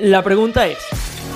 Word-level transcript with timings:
La 0.00 0.22
pregunta 0.22 0.68
es, 0.68 0.78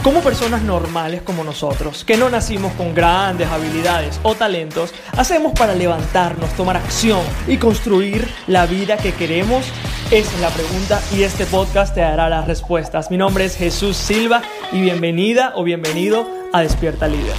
¿cómo 0.05 0.21
personas 0.21 0.63
normales 0.63 1.23
como 1.23 1.43
nosotros, 1.43 2.05
que 2.05 2.17
no 2.17 2.31
nacimos 2.31 2.73
con 2.75 2.95
grandes 2.95 3.49
habilidades 3.49 4.21
o 4.23 4.37
talentos, 4.37 4.95
hacemos 5.17 5.53
para 5.59 5.75
levantarnos, 5.75 6.55
tomar 6.55 6.77
acción 6.77 7.23
y 7.49 7.57
construir 7.57 8.29
la 8.47 8.67
vida 8.67 8.97
que 8.99 9.15
queremos? 9.15 9.65
Esa 10.13 10.33
es 10.33 10.41
la 10.41 10.51
pregunta 10.51 11.03
y 11.13 11.25
este 11.25 11.45
podcast 11.47 11.93
te 11.93 12.03
dará 12.03 12.29
las 12.29 12.47
respuestas. 12.47 13.11
Mi 13.11 13.17
nombre 13.17 13.47
es 13.47 13.57
Jesús 13.57 13.97
Silva 13.97 14.43
y 14.71 14.81
bienvenida 14.81 15.55
o 15.57 15.65
bienvenido 15.65 16.29
a 16.53 16.63
Despierta 16.63 17.09
Líder. 17.09 17.35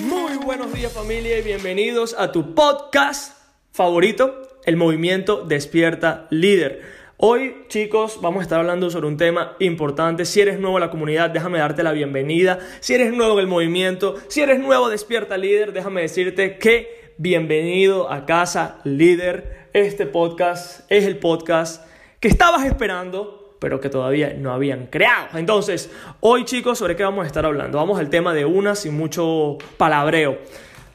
Muy 0.00 0.36
buenos 0.38 0.72
días 0.72 0.90
familia 0.90 1.38
y 1.38 1.42
bienvenidos 1.42 2.16
a 2.18 2.32
tu 2.32 2.56
podcast 2.56 3.36
favorito, 3.70 4.58
el 4.64 4.76
movimiento 4.76 5.44
Despierta 5.44 6.26
Líder. 6.30 7.01
Hoy, 7.18 7.66
chicos, 7.68 8.18
vamos 8.20 8.40
a 8.40 8.42
estar 8.42 8.58
hablando 8.58 8.90
sobre 8.90 9.06
un 9.06 9.16
tema 9.16 9.54
importante. 9.60 10.24
Si 10.24 10.40
eres 10.40 10.58
nuevo 10.58 10.78
en 10.78 10.80
la 10.80 10.90
comunidad, 10.90 11.30
déjame 11.30 11.58
darte 11.58 11.82
la 11.82 11.92
bienvenida. 11.92 12.58
Si 12.80 12.94
eres 12.94 13.12
nuevo 13.12 13.34
en 13.34 13.40
el 13.40 13.46
movimiento, 13.46 14.16
si 14.28 14.40
eres 14.40 14.58
nuevo 14.58 14.88
Despierta 14.88 15.36
Líder, 15.36 15.72
déjame 15.72 16.00
decirte 16.00 16.58
que 16.58 17.12
bienvenido 17.18 18.10
a 18.10 18.26
Casa 18.26 18.80
Líder. 18.84 19.68
Este 19.72 20.06
podcast 20.06 20.90
es 20.90 21.04
el 21.04 21.18
podcast 21.18 21.86
que 22.18 22.28
estabas 22.28 22.64
esperando, 22.64 23.56
pero 23.60 23.78
que 23.78 23.88
todavía 23.88 24.34
no 24.36 24.52
habían 24.52 24.86
creado. 24.86 25.38
Entonces, 25.38 25.92
hoy, 26.20 26.44
chicos, 26.44 26.78
¿sobre 26.78 26.96
qué 26.96 27.04
vamos 27.04 27.24
a 27.24 27.26
estar 27.26 27.46
hablando? 27.46 27.78
Vamos 27.78 28.00
al 28.00 28.10
tema 28.10 28.34
de 28.34 28.46
una 28.46 28.74
sin 28.74 28.96
mucho 28.96 29.58
palabreo. 29.76 30.38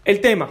El 0.04 0.20
tema, 0.20 0.50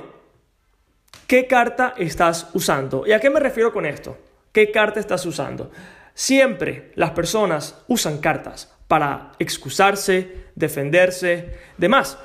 ¿qué 1.26 1.46
carta 1.46 1.92
estás 1.98 2.48
usando? 2.54 3.04
¿Y 3.06 3.12
a 3.12 3.20
qué 3.20 3.28
me 3.28 3.40
refiero 3.40 3.72
con 3.72 3.84
esto? 3.84 4.16
¿Qué 4.56 4.70
carta 4.70 4.98
estás 4.98 5.26
usando? 5.26 5.70
Siempre 6.14 6.90
las 6.94 7.10
personas 7.10 7.84
usan 7.88 8.22
cartas 8.22 8.74
para 8.88 9.32
excusarse, 9.38 10.46
defenderse, 10.54 11.50
demás. 11.76 12.16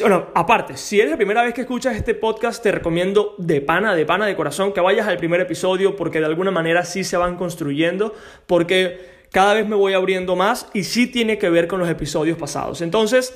Bueno, 0.00 0.26
aparte, 0.34 0.76
si 0.76 1.00
eres 1.00 1.12
la 1.12 1.16
primera 1.16 1.42
vez 1.42 1.54
que 1.54 1.62
escuchas 1.62 1.96
este 1.96 2.12
podcast, 2.12 2.62
te 2.62 2.72
recomiendo 2.72 3.34
de 3.38 3.62
pana, 3.62 3.94
de 3.94 4.04
pana, 4.04 4.26
de 4.26 4.36
corazón, 4.36 4.74
que 4.74 4.82
vayas 4.82 5.06
al 5.06 5.16
primer 5.16 5.40
episodio 5.40 5.96
porque 5.96 6.20
de 6.20 6.26
alguna 6.26 6.50
manera 6.50 6.84
sí 6.84 7.04
se 7.04 7.16
van 7.16 7.38
construyendo, 7.38 8.14
porque 8.46 9.00
cada 9.32 9.54
vez 9.54 9.66
me 9.66 9.76
voy 9.76 9.94
abriendo 9.94 10.36
más 10.36 10.68
y 10.74 10.84
sí 10.84 11.06
tiene 11.06 11.38
que 11.38 11.48
ver 11.48 11.68
con 11.68 11.80
los 11.80 11.88
episodios 11.88 12.36
pasados. 12.36 12.82
Entonces, 12.82 13.34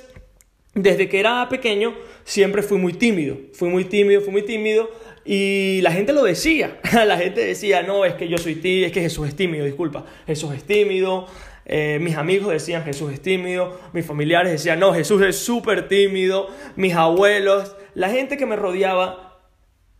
desde 0.74 1.08
que 1.08 1.20
era 1.20 1.48
pequeño, 1.48 1.94
siempre 2.24 2.62
fui 2.62 2.76
muy 2.76 2.92
tímido, 2.92 3.38
fui 3.54 3.70
muy 3.70 3.86
tímido, 3.86 4.20
fui 4.20 4.30
muy 4.30 4.42
tímido 4.42 4.90
y 5.24 5.80
la 5.82 5.92
gente 5.92 6.12
lo 6.12 6.24
decía, 6.24 6.78
la 7.06 7.18
gente 7.18 7.44
decía, 7.44 7.82
no, 7.82 8.04
es 8.04 8.14
que 8.14 8.28
yo 8.28 8.38
soy 8.38 8.56
tímido, 8.56 8.86
es 8.86 8.92
que 8.92 9.02
Jesús 9.02 9.28
es 9.28 9.36
tímido, 9.36 9.64
disculpa, 9.64 10.04
Jesús 10.26 10.54
es 10.54 10.64
tímido, 10.64 11.26
eh, 11.66 11.98
mis 12.00 12.16
amigos 12.16 12.52
decían 12.52 12.82
Jesús 12.84 13.12
es 13.12 13.20
tímido, 13.20 13.78
mis 13.92 14.04
familiares 14.04 14.52
decían, 14.52 14.80
no, 14.80 14.92
Jesús 14.92 15.22
es 15.22 15.36
súper 15.36 15.88
tímido, 15.88 16.48
mis 16.76 16.94
abuelos, 16.94 17.76
la 17.94 18.08
gente 18.08 18.36
que 18.36 18.46
me 18.46 18.56
rodeaba 18.56 19.40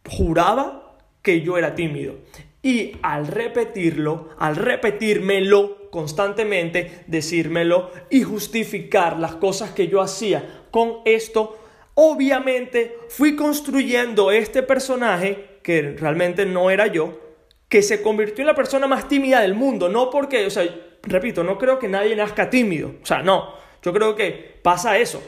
juraba 0.08 0.98
que 1.22 1.42
yo 1.42 1.58
era 1.58 1.74
tímido. 1.74 2.16
Y 2.62 2.96
al 3.02 3.26
repetirlo, 3.26 4.30
al 4.38 4.56
repetírmelo 4.56 5.90
constantemente, 5.90 7.04
decírmelo 7.06 7.90
y 8.10 8.22
justificar 8.22 9.18
las 9.18 9.36
cosas 9.36 9.70
que 9.70 9.88
yo 9.88 10.00
hacía 10.00 10.64
con 10.70 10.98
esto, 11.04 11.58
obviamente 12.02 12.96
fui 13.08 13.36
construyendo 13.36 14.32
este 14.32 14.62
personaje, 14.62 15.58
que 15.62 15.96
realmente 15.98 16.46
no 16.46 16.70
era 16.70 16.86
yo, 16.86 17.20
que 17.68 17.82
se 17.82 18.00
convirtió 18.00 18.40
en 18.42 18.46
la 18.46 18.54
persona 18.54 18.86
más 18.86 19.06
tímida 19.06 19.42
del 19.42 19.52
mundo. 19.52 19.90
No 19.90 20.08
porque, 20.08 20.46
o 20.46 20.50
sea, 20.50 20.64
repito, 21.02 21.44
no 21.44 21.58
creo 21.58 21.78
que 21.78 21.88
nadie 21.88 22.16
nazca 22.16 22.48
tímido. 22.48 22.94
O 23.02 23.06
sea, 23.06 23.22
no. 23.22 23.52
Yo 23.82 23.92
creo 23.92 24.16
que 24.16 24.60
pasa 24.62 24.96
eso. 24.96 25.22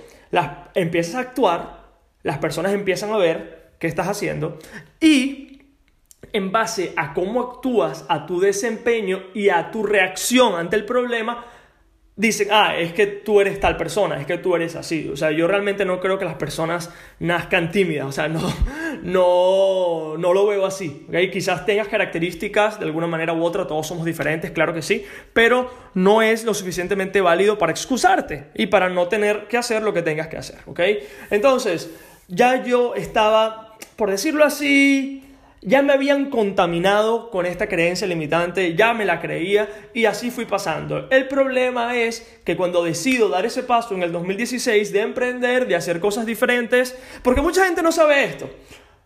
Empiezas 0.74 1.16
a 1.16 1.20
actuar, 1.20 1.88
las 2.22 2.38
personas 2.38 2.72
empiezan 2.72 3.12
a 3.12 3.18
ver 3.18 3.74
qué 3.78 3.86
estás 3.86 4.08
haciendo 4.08 4.58
y 4.98 5.60
en 6.32 6.52
base 6.52 6.94
a 6.96 7.12
cómo 7.12 7.42
actúas, 7.42 8.06
a 8.08 8.24
tu 8.24 8.40
desempeño 8.40 9.24
y 9.34 9.50
a 9.50 9.70
tu 9.70 9.82
reacción 9.82 10.54
ante 10.54 10.76
el 10.76 10.86
problema, 10.86 11.44
dicen, 12.14 12.48
ah, 12.50 12.76
es 12.76 12.92
que 12.92 13.06
tú 13.06 13.40
eres 13.40 13.58
tal 13.58 13.76
persona, 13.76 14.20
es 14.20 14.26
que 14.26 14.36
tú 14.36 14.54
eres 14.54 14.76
así. 14.76 15.08
O 15.10 15.16
sea, 15.16 15.30
yo 15.30 15.48
realmente 15.48 15.84
no 15.84 15.98
creo 16.00 16.18
que 16.18 16.24
las 16.24 16.34
personas 16.34 16.90
nazcan 17.18 17.70
tímidas, 17.70 18.06
o 18.06 18.12
sea, 18.12 18.28
no, 18.28 18.40
no, 19.02 20.18
no 20.18 20.32
lo 20.34 20.46
veo 20.46 20.66
así. 20.66 21.06
¿okay? 21.08 21.30
Quizás 21.30 21.64
tengas 21.64 21.88
características 21.88 22.78
de 22.78 22.84
alguna 22.84 23.06
manera 23.06 23.32
u 23.32 23.42
otra, 23.42 23.66
todos 23.66 23.86
somos 23.86 24.04
diferentes, 24.04 24.50
claro 24.50 24.74
que 24.74 24.82
sí, 24.82 25.04
pero 25.32 25.70
no 25.94 26.22
es 26.22 26.44
lo 26.44 26.54
suficientemente 26.54 27.20
válido 27.20 27.56
para 27.58 27.72
excusarte 27.72 28.48
y 28.54 28.66
para 28.66 28.88
no 28.88 29.08
tener 29.08 29.48
que 29.48 29.56
hacer 29.56 29.82
lo 29.82 29.94
que 29.94 30.02
tengas 30.02 30.28
que 30.28 30.36
hacer. 30.36 30.58
¿ok? 30.66 30.80
Entonces, 31.30 31.90
ya 32.28 32.62
yo 32.62 32.94
estaba, 32.94 33.78
por 33.96 34.10
decirlo 34.10 34.44
así, 34.44 35.31
ya 35.64 35.80
me 35.80 35.92
habían 35.92 36.28
contaminado 36.28 37.30
con 37.30 37.46
esta 37.46 37.68
creencia 37.68 38.06
limitante, 38.08 38.74
ya 38.74 38.94
me 38.94 39.04
la 39.04 39.20
creía 39.20 39.68
y 39.94 40.06
así 40.06 40.32
fui 40.32 40.44
pasando. 40.44 41.08
El 41.10 41.28
problema 41.28 41.96
es 41.96 42.40
que 42.44 42.56
cuando 42.56 42.82
decido 42.82 43.28
dar 43.28 43.46
ese 43.46 43.62
paso 43.62 43.94
en 43.94 44.02
el 44.02 44.10
2016 44.10 44.92
de 44.92 45.00
emprender, 45.00 45.68
de 45.68 45.76
hacer 45.76 46.00
cosas 46.00 46.26
diferentes, 46.26 46.98
porque 47.22 47.40
mucha 47.40 47.64
gente 47.64 47.80
no 47.80 47.92
sabe 47.92 48.24
esto. 48.24 48.50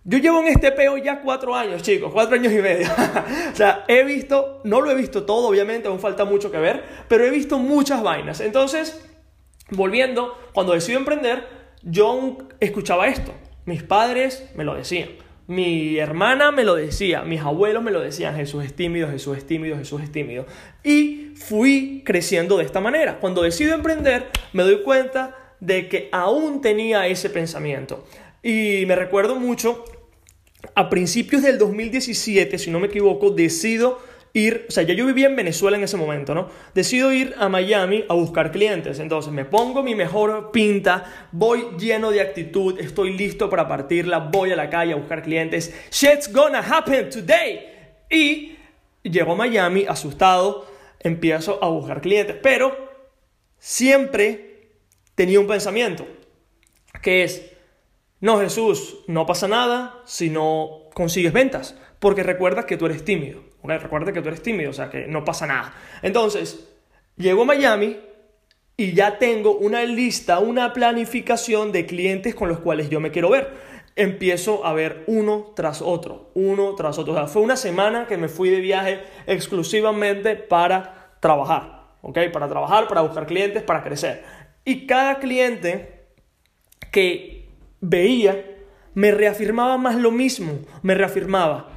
Yo 0.05 0.17
llevo 0.17 0.41
en 0.41 0.47
este 0.47 0.73
peo 0.73 0.97
ya 0.97 1.21
cuatro 1.21 1.55
años, 1.55 1.83
chicos, 1.83 2.11
cuatro 2.11 2.37
años 2.37 2.53
y 2.53 2.59
medio. 2.59 2.87
o 3.53 3.57
sea, 3.57 3.85
he 3.87 4.03
visto, 4.05 4.63
no 4.65 4.81
lo 4.81 4.91
he 4.91 4.95
visto 4.95 5.25
todo, 5.25 5.49
obviamente, 5.49 5.89
aún 5.89 6.01
falta 6.01 6.25
mucho 6.25 6.51
que 6.51 6.59
ver, 6.59 6.85
pero 7.07 7.25
he 7.25 7.31
visto 7.31 7.59
muchas 7.59 8.03
vainas. 8.03 8.41
Entonces, 8.41 9.05
volviendo, 9.71 10.39
cuando 10.55 10.73
decido 10.73 10.99
emprender, 10.99 11.47
yo 11.83 12.39
escuchaba 12.61 13.09
esto. 13.09 13.33
Mis 13.67 13.83
padres 13.83 14.49
me 14.55 14.65
lo 14.65 14.75
decían. 14.75 15.26
Mi 15.49 15.99
hermana 15.99 16.51
me 16.51 16.65
lo 16.65 16.75
decía, 16.75 17.23
mis 17.23 17.41
abuelos 17.41 17.83
me 17.83 17.93
lo 17.93 18.01
decían, 18.01 18.35
Jesús 18.35 18.65
es 18.65 18.75
tímido, 18.75 19.09
Jesús 19.09 19.39
es 19.39 19.47
tímido, 19.47 19.77
Jesús 19.77 20.03
es 20.03 20.11
tímido. 20.11 20.47
Y 20.83 21.33
fui 21.37 22.03
creciendo 22.05 22.57
de 22.57 22.65
esta 22.65 22.81
manera. 22.81 23.21
Cuando 23.21 23.43
decido 23.43 23.75
emprender, 23.75 24.27
me 24.53 24.65
doy 24.65 24.83
cuenta 24.83 25.37
de 25.61 25.89
que 25.89 26.09
aún 26.11 26.61
tenía 26.61 27.07
ese 27.07 27.31
pensamiento. 27.31 28.05
Y 28.43 28.85
me 28.87 28.97
recuerdo 28.97 29.37
mucho, 29.37 29.85
a 30.75 30.91
principios 30.91 31.43
del 31.43 31.59
2017, 31.59 32.59
si 32.59 32.71
no 32.71 32.81
me 32.81 32.89
equivoco, 32.89 33.31
decido 33.31 34.01
ir, 34.37 34.67
o 34.69 34.71
sea, 34.71 34.83
ya 34.83 34.93
yo 34.93 35.07
vivía 35.07 35.29
en 35.29 35.35
Venezuela 35.35 35.79
en 35.79 35.85
ese 35.85 35.97
momento, 35.97 36.35
¿no? 36.35 36.51
Decido 36.75 37.11
ir 37.11 37.35
a 37.39 37.49
Miami 37.49 38.05
a 38.07 38.15
buscar 38.15 38.53
clientes. 38.53 38.99
Entonces 38.99 39.33
me 39.33 39.47
pongo 39.47 39.83
mi 39.83 39.95
mejor 39.95 40.51
pinta, 40.51 41.29
voy 41.33 41.69
lleno 41.79 42.11
de 42.11 42.21
actitud, 42.21 42.79
estoy 42.79 43.17
listo 43.17 43.49
para 43.49 43.67
partirla, 43.67 44.19
voy 44.19 44.53
a 44.53 44.57
la 44.57 44.69
calle 44.69 44.93
a 44.93 44.97
buscar 44.97 45.23
clientes. 45.23 45.75
Shit's 45.91 46.31
gonna 46.31 46.59
happen 46.59 47.09
today. 47.09 47.61
Y 48.11 48.57
llego 49.03 49.33
a 49.33 49.37
Miami 49.37 49.87
asustado, 49.89 50.67
empiezo 51.01 51.59
a 51.65 51.69
buscar 51.69 52.03
clientes, 52.03 52.37
pero 52.43 52.77
siempre 53.59 54.69
tenía 55.15 55.41
un 55.41 55.47
pensamiento, 55.47 56.07
que 57.01 57.25
es, 57.25 57.53
no 58.21 58.39
Jesús, 58.39 58.99
no 59.07 59.25
pasa 59.25 59.49
nada 59.49 60.03
si 60.05 60.29
no 60.29 60.91
consigues 60.93 61.33
ventas, 61.33 61.75
porque 62.01 62.23
recuerda 62.23 62.67
que 62.67 62.77
tú 62.77 62.85
eres 62.85 63.03
tímido. 63.03 63.47
Recuerda 63.63 64.13
que 64.13 64.23
tú 64.23 64.29
eres 64.29 64.43
tímido, 64.43 64.71
o 64.71 64.73
sea 64.73 64.91
que 64.91 65.07
no 65.07 65.25
pasa 65.25 65.47
nada. 65.47 65.75
Entonces, 66.03 66.69
llego 67.17 67.43
a 67.43 67.47
Miami 67.47 67.99
y 68.77 68.93
ya 68.93 69.19
tengo 69.19 69.57
una 69.57 69.85
lista, 69.85 70.39
una 70.39 70.73
planificación 70.73 71.73
de 71.73 71.87
clientes 71.87 72.35
con 72.35 72.49
los 72.49 72.61
cuales 72.61 72.91
yo 72.91 73.01
me 73.01 73.11
quiero 73.11 73.31
ver. 73.31 73.55
Empiezo 73.97 74.67
a 74.67 74.75
ver 74.75 75.05
uno 75.07 75.53
tras 75.57 75.81
otro, 75.81 76.31
uno 76.35 76.75
tras 76.75 76.99
otro. 76.99 77.15
O 77.15 77.27
fue 77.27 77.43
una 77.43 77.57
semana 77.57 78.07
que 78.07 78.19
me 78.19 78.29
fui 78.29 78.51
de 78.51 78.61
viaje 78.61 79.01
exclusivamente 79.27 80.37
para 80.37 81.17
trabajar, 81.21 81.87
¿ok? 82.03 82.19
Para 82.33 82.49
trabajar, 82.49 82.87
para 82.89 83.01
buscar 83.01 83.27
clientes, 83.27 83.63
para 83.63 83.83
crecer. 83.83 84.23
Y 84.65 84.87
cada 84.87 85.19
cliente 85.19 86.09
que 86.93 87.49
veía 87.81 88.45
me 88.93 89.11
reafirmaba 89.11 89.79
más 89.79 89.97
lo 89.97 90.11
mismo, 90.11 90.61
me 90.83 90.95
reafirmaba. 90.95 91.71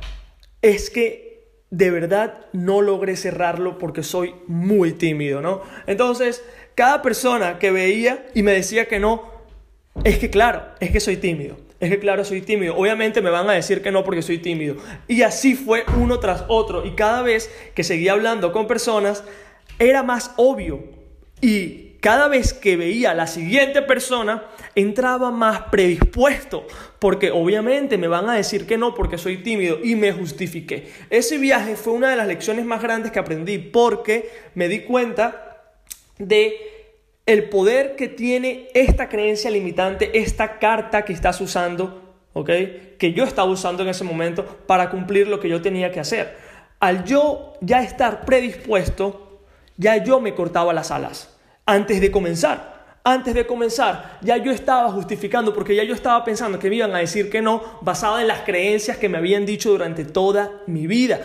Es 0.62 0.90
que 0.90 1.29
de 1.72 1.92
verdad 1.92 2.46
no 2.52 2.82
logré 2.82 3.16
cerrarlo 3.16 3.78
porque 3.78 4.04
soy 4.04 4.34
muy 4.48 4.94
tímido, 4.94 5.42
¿no? 5.42 5.62
Entonces, 5.88 6.44
cada 6.76 7.02
persona 7.02 7.60
que 7.60 7.72
veía 7.72 8.26
y 8.34 8.44
me 8.44 8.54
decía 8.54 8.88
que 8.88 9.00
no, 9.00 9.24
es 10.04 10.18
que 10.18 10.30
claro, 10.30 10.64
es 10.80 10.92
que 10.92 11.00
soy 11.00 11.18
tímido. 11.18 11.58
Es 11.80 11.90
que 11.90 12.00
claro, 12.00 12.26
soy 12.26 12.42
tímido. 12.42 12.76
Obviamente 12.76 13.22
me 13.22 13.30
van 13.30 13.50
a 13.50 13.54
decir 13.54 13.82
que 13.82 13.92
no 13.92 14.04
porque 14.04 14.22
soy 14.22 14.40
tímido. 14.40 14.76
Y 15.08 15.22
así 15.22 15.56
fue 15.56 15.86
uno 15.98 16.20
tras 16.20 16.44
otro. 16.50 16.86
Y 16.86 16.92
cada 16.92 17.22
vez 17.22 17.50
que 17.74 17.86
seguía 17.86 18.12
hablando 18.14 18.52
con 18.52 18.68
personas, 18.68 19.24
era 19.78 20.04
más 20.04 20.32
obvio. 20.36 20.84
Y 21.40 21.92
cada 22.02 22.28
vez 22.28 22.54
que 22.54 22.76
veía 22.76 23.12
a 23.12 23.16
la 23.16 23.28
siguiente 23.28 23.82
persona, 23.82 24.44
entraba 24.76 25.32
más 25.32 25.64
predispuesto, 25.64 26.66
porque 27.00 27.32
obviamente 27.32 27.98
me 27.98 28.08
van 28.08 28.30
a 28.30 28.36
decir 28.36 28.66
que 28.66 28.78
no 28.78 28.94
porque 28.94 29.18
soy 29.18 29.38
tímido 29.38 29.80
y 29.84 29.96
me 29.96 30.12
justifiqué. 30.12 30.92
Ese 31.10 31.38
viaje 31.38 31.76
fue 31.76 31.94
una 31.94 32.10
de 32.10 32.16
las 32.16 32.28
lecciones 32.28 32.66
más 32.66 32.82
grandes 32.82 33.12
que 33.12 33.20
aprendí 33.20 33.58
porque 33.58 34.30
me 34.56 34.68
di 34.68 34.82
cuenta 34.82 35.74
de 36.18 36.58
el 37.26 37.50
poder 37.50 37.96
que 37.96 38.08
tiene 38.08 38.70
esta 38.74 39.08
creencia 39.08 39.52
limitante, 39.52 40.18
esta 40.20 40.58
carta 40.58 41.06
que 41.06 41.14
estás 41.14 41.40
usando, 41.42 42.16
¿ok? 42.34 42.50
Que 42.98 43.14
yo 43.14 43.24
estaba 43.24 43.50
usando 43.50 43.84
en 43.84 43.90
ese 43.90 44.04
momento 44.04 44.46
para 44.66 44.90
cumplir 44.90 45.28
lo 45.28 45.40
que 45.40 45.50
yo 45.50 45.62
tenía 45.62 45.92
que 45.92 46.00
hacer. 46.00 46.36
Al 46.80 47.04
yo 47.04 47.54
ya 47.62 47.84
estar 47.84 48.26
predispuesto, 48.26 49.42
ya 49.78 50.04
yo 50.04 50.20
me 50.20 50.34
cortaba 50.34 50.74
las 50.74 50.92
alas 50.92 51.38
antes 51.66 52.02
de 52.02 52.10
comenzar. 52.10 52.79
Antes 53.04 53.34
de 53.34 53.48
comenzar, 53.48 54.20
ya 54.22 54.38
yo 54.38 54.52
estaba 54.52 54.92
justificando 54.92 55.54
porque 55.54 55.76
ya 55.76 55.84
yo 55.84 55.94
estaba 55.94 56.24
pensando 56.26 56.60
que 56.60 56.70
me 56.70 56.76
iban 56.76 56.94
a 56.94 57.00
decir 57.00 57.30
que 57.30 57.42
no, 57.42 57.64
basada 57.82 58.22
en 58.22 58.28
las 58.28 58.42
creencias 58.42 58.98
que 58.98 59.08
me 59.08 59.18
habían 59.18 59.46
dicho 59.46 59.72
durante 59.72 60.04
toda 60.04 60.62
mi 60.68 60.86
vida. 60.86 61.22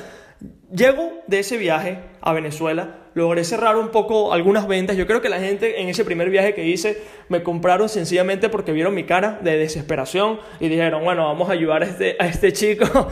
Llego 0.73 1.13
de 1.27 1.41
ese 1.41 1.57
viaje 1.57 1.99
a 2.21 2.33
Venezuela, 2.33 3.05
logré 3.15 3.45
cerrar 3.45 3.77
un 3.77 3.89
poco 3.89 4.33
algunas 4.33 4.67
ventas. 4.67 4.97
Yo 4.97 5.07
creo 5.07 5.21
que 5.21 5.29
la 5.29 5.41
gente 5.41 5.81
en 5.81 5.89
ese 5.89 6.05
primer 6.05 6.31
viaje 6.31 6.55
que 6.55 6.67
hice 6.67 7.03
me 7.29 7.43
compraron 7.43 7.89
sencillamente 7.89 8.49
porque 8.49 8.73
vieron 8.73 8.95
mi 8.95 9.05
cara 9.05 9.39
de 9.43 9.57
desesperación 9.57 10.41
y 10.61 10.69
dijeron, 10.69 11.05
bueno, 11.05 11.25
vamos 11.25 11.49
a 11.49 11.53
ayudar 11.53 11.83
a 11.83 11.87
este, 11.87 12.17
a 12.19 12.27
este 12.27 12.53
chico. 12.53 13.09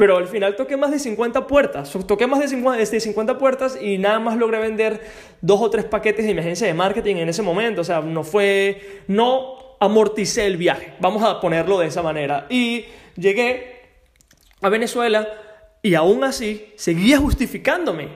Pero 0.00 0.16
al 0.16 0.28
final 0.28 0.56
toqué 0.56 0.78
más 0.78 0.90
de 0.90 0.98
50 0.98 1.46
puertas. 1.46 1.92
Toqué 2.06 2.26
más 2.26 2.40
de 2.40 2.48
50, 2.48 2.90
de 2.90 3.00
50 3.00 3.36
puertas 3.36 3.78
y 3.78 3.98
nada 3.98 4.18
más 4.18 4.38
logré 4.38 4.58
vender 4.58 4.98
dos 5.42 5.60
o 5.60 5.68
tres 5.68 5.84
paquetes 5.84 6.24
de 6.24 6.32
mi 6.32 6.40
agencia 6.40 6.66
de 6.66 6.72
marketing 6.72 7.16
en 7.16 7.28
ese 7.28 7.42
momento. 7.42 7.82
O 7.82 7.84
sea, 7.84 8.00
no 8.00 8.24
fue, 8.24 9.02
no 9.08 9.76
amorticé 9.78 10.46
el 10.46 10.56
viaje. 10.56 10.94
Vamos 11.00 11.22
a 11.22 11.38
ponerlo 11.38 11.78
de 11.80 11.88
esa 11.88 12.02
manera. 12.02 12.46
Y 12.48 12.86
llegué 13.14 13.90
a 14.62 14.70
Venezuela 14.70 15.28
y 15.82 15.94
aún 15.94 16.24
así 16.24 16.72
seguía 16.76 17.18
justificándome, 17.18 18.08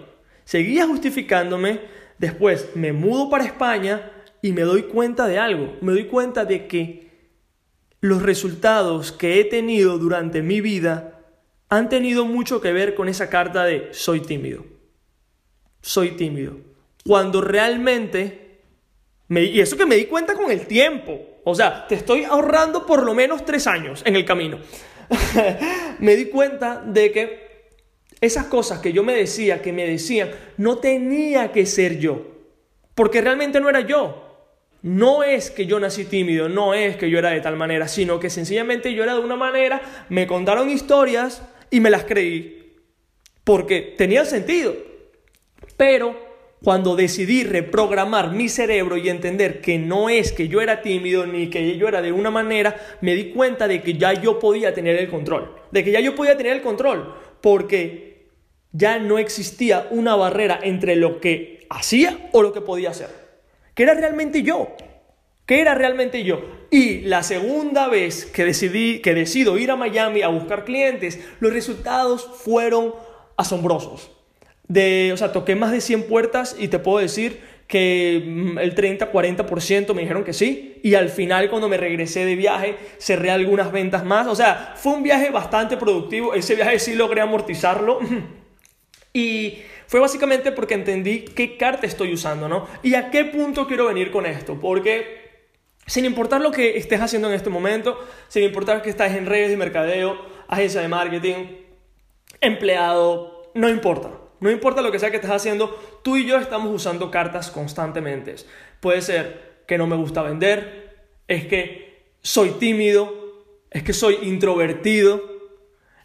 seguía 0.46 0.86
justificándome. 0.86 1.80
Después 2.16 2.70
me 2.76 2.94
mudo 2.94 3.28
para 3.28 3.44
España 3.44 4.10
y 4.40 4.52
me 4.52 4.62
doy 4.62 4.84
cuenta 4.84 5.26
de 5.26 5.38
algo, 5.38 5.74
me 5.82 5.92
doy 5.92 6.06
cuenta 6.06 6.46
de 6.46 6.66
que 6.66 7.10
los 8.00 8.22
resultados 8.22 9.12
que 9.12 9.38
he 9.38 9.44
tenido 9.44 9.98
durante 9.98 10.40
mi 10.40 10.62
vida 10.62 11.13
han 11.68 11.88
tenido 11.88 12.24
mucho 12.24 12.60
que 12.60 12.72
ver 12.72 12.94
con 12.94 13.08
esa 13.08 13.28
carta 13.28 13.64
de 13.64 13.88
soy 13.92 14.20
tímido. 14.20 14.64
Soy 15.80 16.12
tímido. 16.12 16.56
Cuando 17.06 17.40
realmente, 17.40 18.60
me, 19.28 19.44
y 19.44 19.60
eso 19.60 19.76
que 19.76 19.86
me 19.86 19.96
di 19.96 20.06
cuenta 20.06 20.34
con 20.34 20.50
el 20.50 20.66
tiempo, 20.66 21.20
o 21.44 21.54
sea, 21.54 21.86
te 21.86 21.94
estoy 21.94 22.24
ahorrando 22.24 22.86
por 22.86 23.02
lo 23.04 23.14
menos 23.14 23.44
tres 23.44 23.66
años 23.66 24.02
en 24.06 24.16
el 24.16 24.24
camino. 24.24 24.58
me 25.98 26.16
di 26.16 26.26
cuenta 26.26 26.82
de 26.84 27.12
que 27.12 27.44
esas 28.20 28.46
cosas 28.46 28.78
que 28.78 28.92
yo 28.92 29.02
me 29.02 29.14
decía, 29.14 29.60
que 29.60 29.72
me 29.72 29.86
decían, 29.86 30.30
no 30.56 30.78
tenía 30.78 31.52
que 31.52 31.66
ser 31.66 31.98
yo, 31.98 32.22
porque 32.94 33.20
realmente 33.20 33.60
no 33.60 33.68
era 33.68 33.80
yo. 33.80 34.22
No 34.80 35.22
es 35.22 35.50
que 35.50 35.64
yo 35.64 35.80
nací 35.80 36.04
tímido, 36.04 36.50
no 36.50 36.74
es 36.74 36.96
que 36.96 37.08
yo 37.08 37.18
era 37.18 37.30
de 37.30 37.40
tal 37.40 37.56
manera, 37.56 37.88
sino 37.88 38.20
que 38.20 38.28
sencillamente 38.28 38.92
yo 38.92 39.02
era 39.02 39.14
de 39.14 39.20
una 39.20 39.36
manera, 39.36 39.80
me 40.10 40.26
contaron 40.26 40.68
historias 40.68 41.42
y 41.74 41.80
me 41.80 41.90
las 41.90 42.04
creí, 42.04 42.76
porque 43.42 43.94
tenían 43.98 44.26
sentido. 44.26 44.76
Pero 45.76 46.16
cuando 46.62 46.94
decidí 46.94 47.42
reprogramar 47.42 48.30
mi 48.30 48.48
cerebro 48.48 48.96
y 48.96 49.08
entender 49.08 49.60
que 49.60 49.76
no 49.76 50.08
es 50.08 50.30
que 50.30 50.46
yo 50.46 50.60
era 50.60 50.82
tímido 50.82 51.26
ni 51.26 51.50
que 51.50 51.76
yo 51.76 51.88
era 51.88 52.00
de 52.00 52.12
una 52.12 52.30
manera, 52.30 52.76
me 53.00 53.16
di 53.16 53.32
cuenta 53.32 53.66
de 53.66 53.82
que 53.82 53.94
ya 53.94 54.12
yo 54.12 54.38
podía 54.38 54.72
tener 54.72 54.94
el 54.94 55.10
control, 55.10 55.52
de 55.72 55.82
que 55.82 55.90
ya 55.90 55.98
yo 55.98 56.14
podía 56.14 56.36
tener 56.36 56.52
el 56.52 56.62
control, 56.62 57.12
porque 57.40 58.28
ya 58.70 59.00
no 59.00 59.18
existía 59.18 59.88
una 59.90 60.14
barrera 60.14 60.60
entre 60.62 60.94
lo 60.94 61.20
que 61.20 61.66
hacía 61.70 62.28
o 62.30 62.40
lo 62.40 62.52
que 62.52 62.60
podía 62.60 62.90
hacer. 62.90 63.08
Que 63.74 63.82
era 63.82 63.94
realmente 63.94 64.44
yo. 64.44 64.76
Que 65.46 65.60
era 65.60 65.74
realmente 65.74 66.24
yo. 66.24 66.42
Y 66.70 67.00
la 67.00 67.22
segunda 67.22 67.88
vez 67.88 68.24
que 68.26 68.44
decidí, 68.44 69.00
que 69.00 69.14
decido 69.14 69.58
ir 69.58 69.70
a 69.70 69.76
Miami 69.76 70.22
a 70.22 70.28
buscar 70.28 70.64
clientes, 70.64 71.20
los 71.40 71.52
resultados 71.52 72.28
fueron 72.42 72.94
asombrosos. 73.36 74.10
De, 74.66 75.10
o 75.12 75.16
sea, 75.16 75.32
toqué 75.32 75.54
más 75.54 75.72
de 75.72 75.80
100 75.80 76.04
puertas 76.04 76.56
y 76.58 76.68
te 76.68 76.78
puedo 76.78 76.98
decir 76.98 77.40
que 77.66 78.22
mm, 78.24 78.58
el 78.58 78.74
30-40% 78.74 79.94
me 79.94 80.02
dijeron 80.02 80.24
que 80.24 80.32
sí. 80.32 80.80
Y 80.82 80.94
al 80.94 81.10
final 81.10 81.50
cuando 81.50 81.68
me 81.68 81.76
regresé 81.76 82.24
de 82.24 82.36
viaje 82.36 82.76
cerré 82.98 83.30
algunas 83.30 83.72
ventas 83.72 84.04
más. 84.04 84.26
O 84.26 84.34
sea, 84.34 84.74
fue 84.76 84.94
un 84.94 85.02
viaje 85.02 85.30
bastante 85.30 85.76
productivo. 85.76 86.34
Ese 86.34 86.54
viaje 86.54 86.78
sí 86.78 86.94
logré 86.94 87.20
amortizarlo. 87.20 88.00
Y 89.16 89.62
fue 89.86 90.00
básicamente 90.00 90.50
porque 90.50 90.74
entendí 90.74 91.20
qué 91.20 91.56
carta 91.56 91.86
estoy 91.86 92.12
usando, 92.12 92.48
¿no? 92.48 92.66
Y 92.82 92.94
a 92.94 93.12
qué 93.12 93.24
punto 93.24 93.68
quiero 93.68 93.86
venir 93.86 94.10
con 94.10 94.26
esto. 94.26 94.58
Porque 94.60 95.23
sin 95.86 96.04
importar 96.04 96.40
lo 96.40 96.50
que 96.50 96.76
estés 96.76 97.00
haciendo 97.00 97.28
en 97.28 97.34
este 97.34 97.50
momento, 97.50 97.98
sin 98.28 98.44
importar 98.44 98.82
que 98.82 98.90
estés 98.90 99.12
en 99.12 99.26
redes 99.26 99.50
de 99.50 99.56
mercadeo, 99.56 100.18
agencia 100.48 100.80
de 100.80 100.88
marketing, 100.88 101.46
empleado, 102.40 103.50
no 103.54 103.68
importa. 103.68 104.10
No 104.40 104.50
importa 104.50 104.82
lo 104.82 104.92
que 104.92 104.98
sea 104.98 105.10
que 105.10 105.16
estés 105.16 105.30
haciendo, 105.30 106.00
tú 106.02 106.16
y 106.16 106.26
yo 106.26 106.38
estamos 106.38 106.70
usando 106.74 107.10
cartas 107.10 107.50
constantemente. 107.50 108.34
Puede 108.80 109.00
ser 109.00 109.62
que 109.66 109.78
no 109.78 109.86
me 109.86 109.96
gusta 109.96 110.22
vender, 110.22 111.06
es 111.28 111.46
que 111.46 112.12
soy 112.20 112.50
tímido, 112.58 113.24
es 113.70 113.82
que 113.82 113.92
soy 113.92 114.18
introvertido, 114.22 115.22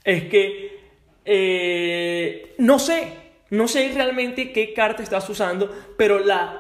es 0.03 0.25
que 0.25 0.79
eh, 1.25 2.55
no 2.57 2.79
sé, 2.79 3.13
no 3.49 3.67
sé 3.67 3.91
realmente 3.93 4.51
qué 4.51 4.73
carta 4.73 5.03
estás 5.03 5.29
usando, 5.29 5.69
pero 5.97 6.19
la 6.19 6.58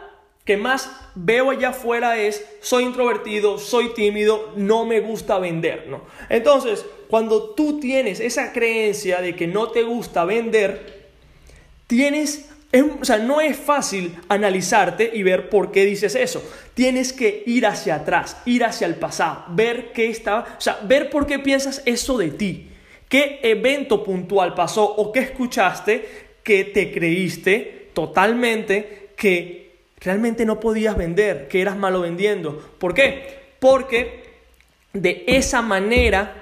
que 0.49 0.57
más 0.57 0.89
veo 1.13 1.51
allá 1.51 1.69
afuera 1.69 2.17
es 2.17 2.43
soy 2.59 2.83
introvertido, 2.85 3.59
soy 3.59 3.93
tímido, 3.93 4.51
no 4.55 4.83
me 4.83 4.99
gusta 4.99 5.37
vender, 5.37 5.85
¿no? 5.87 6.01
Entonces, 6.27 6.83
cuando 7.07 7.51
tú 7.51 7.79
tienes 7.79 8.19
esa 8.19 8.51
creencia 8.51 9.21
de 9.21 9.35
que 9.35 9.45
no 9.45 9.69
te 9.69 9.83
gusta 9.83 10.25
vender, 10.25 11.11
tienes 11.85 12.49
o 12.99 13.05
sea, 13.05 13.19
no 13.19 13.41
es 13.41 13.57
fácil 13.57 14.17
analizarte 14.27 15.11
y 15.13 15.21
ver 15.21 15.49
por 15.49 15.71
qué 15.71 15.85
dices 15.85 16.15
eso. 16.15 16.43
Tienes 16.73 17.13
que 17.13 17.43
ir 17.45 17.67
hacia 17.67 17.97
atrás, 17.97 18.35
ir 18.45 18.63
hacia 18.63 18.87
el 18.87 18.95
pasado, 18.95 19.45
ver 19.49 19.91
qué 19.93 20.09
estaba, 20.09 20.55
o 20.57 20.61
sea, 20.61 20.79
ver 20.81 21.11
por 21.11 21.27
qué 21.27 21.37
piensas 21.37 21.83
eso 21.85 22.17
de 22.17 22.31
ti. 22.31 22.69
¿Qué 23.07 23.39
evento 23.43 24.03
puntual 24.03 24.55
pasó 24.55 24.83
o 24.83 25.11
qué 25.11 25.19
escuchaste 25.19 26.07
que 26.41 26.63
te 26.63 26.91
creíste 26.91 27.91
totalmente 27.93 29.11
que 29.15 29.68
realmente 30.01 30.45
no 30.45 30.59
podías 30.59 30.97
vender, 30.97 31.47
que 31.47 31.61
eras 31.61 31.77
malo 31.77 32.01
vendiendo? 32.01 32.57
¿Por 32.79 32.93
qué? 32.93 33.53
Porque 33.59 34.23
de 34.93 35.23
esa 35.27 35.61
manera 35.61 36.35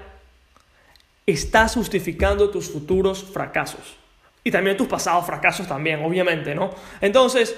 estás 1.25 1.73
justificando 1.73 2.49
tus 2.49 2.69
futuros 2.69 3.23
fracasos. 3.23 3.97
Y 4.43 4.51
también 4.51 4.77
tus 4.77 4.87
pasados 4.87 5.25
fracasos 5.25 5.67
también, 5.67 6.03
obviamente, 6.03 6.55
¿no? 6.55 6.73
Entonces, 7.01 7.55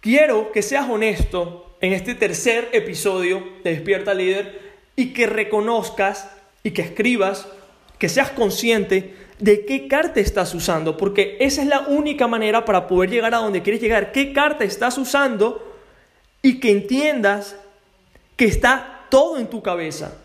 quiero 0.00 0.50
que 0.50 0.62
seas 0.62 0.88
honesto 0.88 1.76
en 1.80 1.92
este 1.92 2.14
tercer 2.14 2.68
episodio 2.72 3.44
de 3.62 3.70
Despierta 3.70 4.12
Líder 4.12 4.60
y 4.96 5.12
que 5.12 5.26
reconozcas 5.26 6.28
y 6.62 6.72
que 6.72 6.82
escribas 6.82 7.46
que 7.98 8.08
seas 8.08 8.30
consciente 8.30 9.14
de 9.38 9.66
qué 9.66 9.88
carta 9.88 10.20
estás 10.20 10.54
usando, 10.54 10.96
porque 10.96 11.36
esa 11.40 11.62
es 11.62 11.68
la 11.68 11.80
única 11.80 12.26
manera 12.26 12.64
para 12.64 12.86
poder 12.86 13.10
llegar 13.10 13.34
a 13.34 13.38
donde 13.38 13.62
quieres 13.62 13.80
llegar, 13.82 14.12
qué 14.12 14.32
carta 14.32 14.64
estás 14.64 14.96
usando 14.98 15.76
y 16.42 16.58
que 16.58 16.70
entiendas 16.70 17.56
que 18.36 18.46
está 18.46 19.06
todo 19.10 19.38
en 19.38 19.48
tu 19.48 19.62
cabeza, 19.62 20.16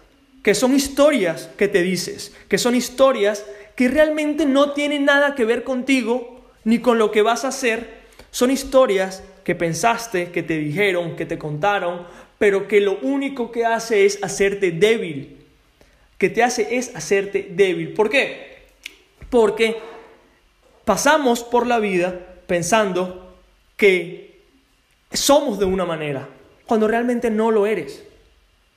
que 0.44 0.56
son 0.56 0.75
historias 0.75 1.50
que 1.58 1.68
te 1.68 1.82
dices, 1.82 2.36
que 2.48 2.58
son 2.58 2.75
historias 2.75 3.46
que 3.75 3.88
realmente 3.88 4.46
no 4.46 4.72
tienen 4.72 5.06
nada 5.06 5.36
que 5.36 5.46
ver 5.46 5.63
contigo 5.63 6.42
ni 6.63 6.80
con 6.80 6.98
lo 6.98 7.12
que 7.12 7.22
vas 7.22 7.46
a 7.46 7.50
hacer, 7.50 8.01
son 8.32 8.51
historias 8.51 9.24
que 9.44 9.56
pensaste, 9.56 10.32
que 10.32 10.44
te 10.44 10.58
dijeron, 10.58 11.16
que 11.16 11.25
te 11.25 11.38
contaron, 11.38 12.06
pero 12.38 12.68
que 12.68 12.80
lo 12.82 13.00
único 13.00 13.51
que 13.51 13.66
hace 13.66 14.06
es 14.06 14.20
hacerte 14.24 14.72
débil, 14.72 15.40
que 16.22 16.30
te 16.30 16.44
hace 16.44 16.78
es 16.78 16.96
hacerte 16.96 17.48
débil. 17.50 17.94
¿Por 17.94 18.08
qué? 18.08 18.60
Porque 19.32 19.78
pasamos 20.86 21.44
por 21.44 21.66
la 21.66 21.80
vida 21.80 22.13
pensando 22.46 23.38
que 23.75 24.40
somos 25.12 25.58
de 25.58 25.66
una 25.66 25.84
manera, 25.84 26.30
cuando 26.68 26.88
realmente 26.88 27.32
no 27.32 27.50
lo 27.50 27.66
eres. 27.66 28.04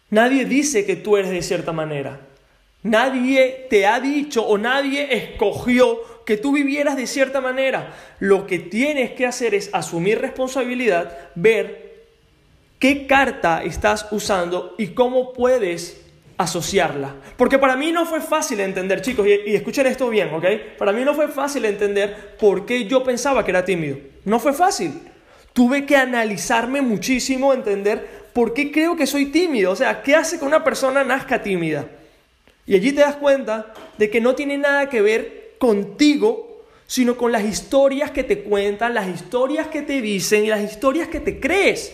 Nadie 0.08 0.46
dice 0.46 0.86
que 0.86 0.96
tú 0.96 1.18
eres 1.18 1.32
de 1.32 1.42
cierta 1.42 1.74
manera. 1.74 2.18
Nadie 2.82 3.66
te 3.68 3.86
ha 3.86 4.00
dicho 4.00 4.42
o 4.42 4.56
nadie 4.56 5.14
escogió 5.14 6.24
que 6.24 6.38
tú 6.38 6.50
vivieras 6.50 6.96
de 6.96 7.06
cierta 7.06 7.42
manera. 7.42 7.94
Lo 8.20 8.46
que 8.46 8.58
tienes 8.58 9.10
que 9.10 9.26
hacer 9.26 9.54
es 9.54 9.68
asumir 9.74 10.18
responsabilidad, 10.18 11.28
ver 11.34 12.06
qué 12.78 13.06
carta 13.06 13.62
estás 13.62 14.08
usando 14.12 14.74
y 14.78 14.94
cómo 14.94 15.34
puedes 15.34 16.03
asociarla. 16.36 17.14
Porque 17.36 17.58
para 17.58 17.76
mí 17.76 17.92
no 17.92 18.06
fue 18.06 18.20
fácil 18.20 18.60
entender, 18.60 19.00
chicos, 19.00 19.26
y, 19.26 19.54
escuchen 19.54 19.86
esto 19.86 20.08
bien, 20.08 20.32
¿ok? 20.34 20.44
Para 20.78 20.92
mí 20.92 21.04
no 21.04 21.14
fue 21.14 21.28
fácil 21.28 21.64
entender 21.64 22.36
por 22.38 22.66
qué 22.66 22.86
yo 22.86 23.04
pensaba 23.04 23.44
que 23.44 23.50
era 23.50 23.64
tímido. 23.64 23.98
No 24.24 24.40
fue 24.40 24.52
fácil. 24.52 24.92
Tuve 25.52 25.86
que 25.86 25.96
analizarme 25.96 26.82
muchísimo, 26.82 27.52
entender 27.52 28.24
por 28.32 28.52
qué 28.54 28.72
creo 28.72 28.96
que 28.96 29.06
soy 29.06 29.26
tímido. 29.26 29.70
O 29.70 29.76
sea, 29.76 30.02
¿qué 30.02 30.16
hace 30.16 30.38
que 30.38 30.44
una 30.44 30.64
persona 30.64 31.04
nazca 31.04 31.42
tímida? 31.42 31.86
Y 32.66 32.74
allí 32.74 32.92
te 32.92 33.02
das 33.02 33.16
cuenta 33.16 33.72
de 33.98 34.10
que 34.10 34.20
no 34.20 34.34
tiene 34.34 34.58
nada 34.58 34.88
que 34.88 35.02
ver 35.02 35.54
contigo, 35.58 36.64
sino 36.86 37.16
con 37.16 37.30
las 37.30 37.44
historias 37.44 38.10
que 38.10 38.24
te 38.24 38.42
cuentan, 38.42 38.94
las 38.94 39.08
historias 39.08 39.68
que 39.68 39.82
te 39.82 40.00
dicen 40.00 40.44
y 40.44 40.48
las 40.48 40.62
historias 40.62 41.08
que 41.08 41.20
te 41.20 41.38
crees. 41.38 41.92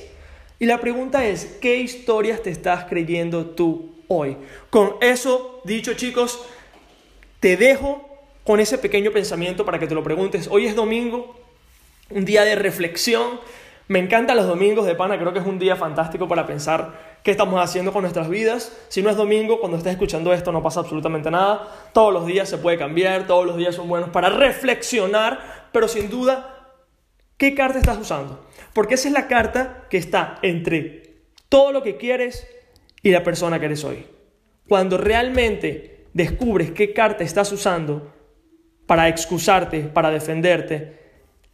Y 0.61 0.67
la 0.67 0.79
pregunta 0.79 1.25
es, 1.25 1.57
¿qué 1.63 1.79
historias 1.79 2.43
te 2.43 2.51
estás 2.51 2.85
creyendo 2.85 3.47
tú 3.47 3.95
hoy? 4.09 4.37
Con 4.69 4.97
eso 5.01 5.63
dicho, 5.65 5.95
chicos, 5.95 6.45
te 7.41 7.57
dejo 7.57 8.07
con 8.45 8.61
ese 8.61 8.77
pequeño 8.77 9.11
pensamiento 9.11 9.65
para 9.65 9.79
que 9.79 9.87
te 9.87 9.95
lo 9.95 10.05
preguntes. 10.05 10.49
Hoy 10.51 10.67
es 10.67 10.77
domingo, 10.77 11.35
un 12.11 12.27
día 12.27 12.45
de 12.45 12.57
reflexión. 12.57 13.41
Me 13.89 14.01
encantan 14.01 14.37
los 14.37 14.47
domingos 14.47 14.85
de 14.85 14.95
pana, 14.95 15.19
creo 15.19 15.33
que 15.33 15.39
es 15.39 15.47
un 15.47 15.59
día 15.59 15.77
fantástico 15.77 16.29
para 16.29 16.47
pensar 16.47 17.19
qué 17.23 17.31
estamos 17.31 17.59
haciendo 17.59 17.91
con 17.91 18.03
nuestras 18.03 18.29
vidas. 18.29 18.77
Si 18.89 19.01
no 19.01 19.09
es 19.09 19.17
domingo, 19.17 19.61
cuando 19.61 19.79
estés 19.79 19.93
escuchando 19.93 20.31
esto 20.35 20.53
no 20.53 20.63
pasa 20.63 20.81
absolutamente 20.81 21.31
nada. 21.31 21.69
Todos 21.95 22.13
los 22.13 22.27
días 22.27 22.51
se 22.51 22.59
puede 22.59 22.77
cambiar, 22.77 23.27
todos 23.27 23.47
los 23.47 23.57
días 23.57 23.75
son 23.75 23.89
buenos 23.89 24.11
para 24.11 24.29
reflexionar, 24.29 25.69
pero 25.73 25.89
sin 25.89 26.11
duda, 26.11 26.60
¿qué 27.41 27.55
carta 27.55 27.79
estás 27.79 27.99
usando? 27.99 28.47
Porque 28.75 28.95
esa 28.95 29.09
es 29.09 29.15
la 29.15 29.27
carta 29.27 29.87
que 29.89 29.97
está 29.97 30.39
entre 30.43 31.23
todo 31.49 31.73
lo 31.73 31.83
que 31.83 31.97
quieres 31.97 32.47
y 33.03 33.11
la 33.11 33.25
persona 33.25 33.59
que 33.59 33.65
eres 33.65 33.83
hoy. 33.83 34.05
Cuando 34.69 34.99
realmente 34.99 36.05
descubres 36.13 36.71
qué 36.71 36.93
carta 36.93 37.25
estás 37.25 37.51
usando 37.51 38.15
para 38.87 39.09
excusarte, 39.09 39.81
para 39.81 40.11
defenderte, 40.11 40.99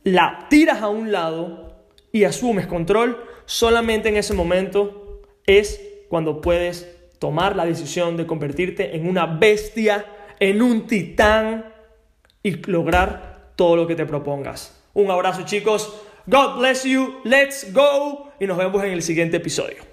la 0.03 0.49
tiras 0.51 0.83
a 0.83 0.89
un 0.89 1.13
lado 1.13 1.87
y 2.11 2.25
asumes 2.25 2.67
control, 2.67 3.25
solamente 3.45 4.09
en 4.09 4.17
ese 4.17 4.35
momento 4.35 5.23
es 5.47 5.81
cuando 6.09 6.41
puedes 6.41 6.97
tomar 7.21 7.55
la 7.55 7.65
decisión 7.65 8.17
de 8.17 8.27
convertirte 8.27 8.97
en 8.97 9.09
una 9.09 9.27
bestia, 9.27 10.05
en 10.41 10.63
un 10.63 10.89
titán 10.89 11.73
y 12.43 12.57
lograr 12.69 13.53
todo 13.55 13.77
lo 13.77 13.87
que 13.87 13.95
te 13.95 14.05
propongas. 14.05 14.77
Un 14.97 15.11
abrazo 15.11 15.43
chicos, 15.45 15.93
God 16.27 16.59
bless 16.59 16.85
you, 16.85 17.21
let's 17.23 17.71
go. 17.71 18.33
Y 18.41 18.47
nos 18.47 18.57
vemos 18.57 18.83
en 18.83 18.93
el 18.93 19.03
siguiente 19.03 19.37
episodio. 19.37 19.86